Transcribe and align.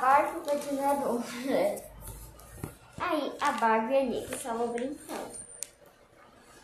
Barbie 0.00 0.40
patinador. 0.46 1.22
Aí 3.00 3.32
a 3.40 3.52
Barbie 3.52 3.94
e 3.94 3.96
a 3.96 4.02
Nick 4.04 4.34
estavam 4.34 4.68
brincando. 4.68 5.32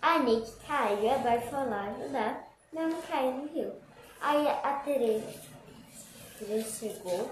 A 0.01 0.19
Nick 0.21 0.53
caiu 0.67 1.15
a 1.15 1.19
Barbie 1.19 1.49
foi 1.49 1.69
lá 1.69 1.83
ajudar, 1.91 2.49
mas 2.73 2.93
não 2.93 3.03
caiu 3.03 3.33
no 3.33 3.47
rio. 3.49 3.73
Aí 4.21 4.49
a 4.49 4.81
Tereza, 4.85 5.33
Tereza 6.39 6.79
chegou 6.79 7.31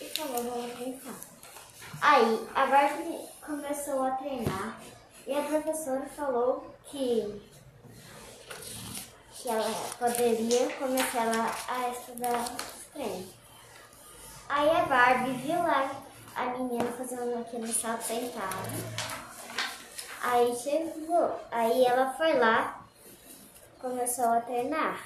e 0.00 0.04
falou, 0.04 0.42
vamos 0.42 0.72
brincar. 0.74 1.14
Aí 2.00 2.48
a 2.54 2.66
Barbie 2.66 3.28
começou 3.40 4.04
a 4.04 4.10
treinar 4.12 4.80
e 5.26 5.34
a 5.34 5.42
professora 5.42 6.06
falou 6.16 6.74
que, 6.84 7.42
que 9.32 9.48
ela 9.48 9.70
poderia 9.98 10.72
começar 10.76 11.54
a 11.68 11.88
estudar 11.88 12.42
os 12.42 12.86
treinos. 12.92 13.41
Aí 14.54 14.68
a 14.68 14.84
Barbie 14.84 15.32
viu 15.32 15.62
lá 15.62 15.90
a 16.36 16.44
menina 16.44 16.84
fazendo 16.92 17.40
aquele 17.40 17.72
salto 17.72 18.02
sentado. 18.02 18.68
Aí 20.22 20.54
chegou, 20.54 21.40
aí 21.50 21.86
ela 21.86 22.12
foi 22.12 22.38
lá, 22.38 22.84
começou 23.80 24.26
a 24.26 24.42
treinar. 24.42 25.02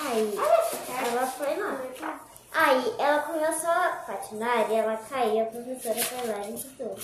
Aí 0.00 0.36
ela 0.88 1.26
foi 1.28 1.56
lá. 1.56 2.20
Aí 2.52 2.96
ela 2.98 3.22
começou 3.22 3.70
a 3.70 4.04
patinar 4.04 4.68
e 4.68 4.74
ela 4.74 4.96
caiu, 4.96 5.42
a 5.42 5.46
professora 5.46 6.04
foi 6.04 6.26
lá 6.26 6.38
e 6.48 6.54
ajudou. 6.54 6.96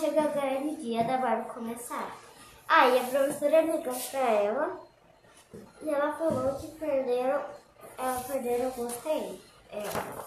Aí 0.00 0.06
chegou 0.06 0.24
o 0.24 0.32
grande 0.32 0.76
dia 0.76 1.04
da 1.04 1.18
Barbie 1.18 1.50
começar. 1.50 2.16
Aí 2.66 2.98
a 2.98 3.04
professora 3.04 3.60
ligou 3.60 3.94
pra 4.10 4.20
ela 4.20 4.80
e 5.82 5.90
ela 5.90 6.12
falou 6.12 6.54
que 6.54 6.68
perderam, 6.68 7.44
ela 7.98 8.24
perdeu 8.26 8.64
alguns 8.64 8.96
tênis. 8.96 9.40
Ela. 9.70 10.26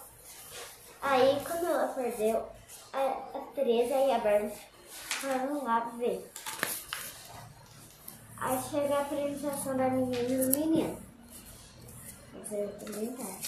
Aí 1.02 1.42
quando 1.44 1.66
ela 1.66 1.88
perdeu, 1.88 2.48
a, 2.94 3.00
a 3.00 3.40
Teresa 3.56 3.96
e 3.96 4.12
a 4.12 4.20
Barbie 4.20 4.54
foram 5.10 5.64
lá 5.64 5.80
ver. 5.98 6.32
Aí 8.38 8.60
chega 8.70 8.96
a 8.96 9.02
apresentação 9.02 9.76
da 9.76 9.90
menina 9.90 10.20
e 10.20 10.38
do 10.38 10.60
menino 10.60 11.02
apresentar. 12.36 13.40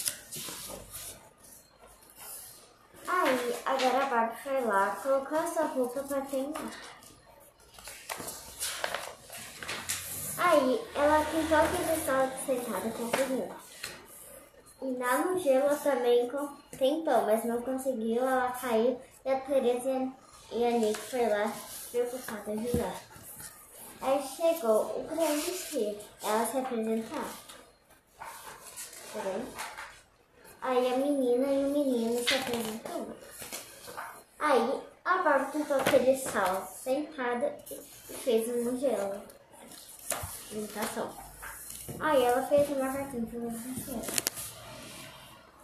Aí 3.07 3.74
agora 3.85 4.05
a 4.05 4.09
Barbie 4.09 4.41
foi 4.43 4.61
lá, 4.65 4.95
colocou 5.01 5.37
essa 5.37 5.63
roupa 5.65 6.01
pra 6.03 6.21
treinar. 6.21 6.71
Aí 10.37 10.81
ela 10.95 11.25
tentou 11.25 11.57
aquele 11.57 12.05
salto 12.05 12.45
sentada, 12.45 12.89
conseguiu. 12.91 13.49
E 14.81 14.97
lá 14.97 15.17
no 15.19 15.39
gelo 15.39 15.75
também 15.77 16.29
com- 16.29 16.55
tentou, 16.77 17.21
mas 17.25 17.45
não 17.45 17.61
conseguiu, 17.61 18.21
ela 18.21 18.51
caiu 18.51 18.99
e 19.25 19.29
a 19.29 19.39
Tereza 19.39 20.11
e 20.51 20.65
a 20.65 20.71
Nick 20.71 20.99
foi 20.99 21.27
lá 21.27 21.51
preocupada 21.91 22.51
ajudar. 22.51 23.01
Aí 24.01 24.21
chegou 24.27 24.81
o 24.99 25.07
grande 25.09 25.51
dia, 25.69 25.99
ela 26.21 26.45
se 26.45 26.57
apresentar. 26.57 27.29
Peraí. 29.13 29.47
Aí 30.61 30.93
a 30.93 30.97
menina 30.97 31.47
e 31.47 31.65
o 31.65 31.69
menino 31.69 32.27
se 32.27 32.35
apresentou. 32.35 33.24
Aí 34.47 34.79
a 35.03 35.23
Barbie 35.23 35.53
tentou 35.53 35.75
aquele 35.77 36.15
salto 36.15 36.71
sentada 36.71 37.57
e 37.71 38.13
fez 38.13 38.47
um 38.47 38.77
gelo. 38.77 39.19
Apresentação. 40.45 41.09
Aí 41.99 42.23
ela 42.23 42.45
fez 42.45 42.69
uma 42.69 42.93
cartinha 42.93 43.25
para 43.25 43.39
você. 43.39 44.34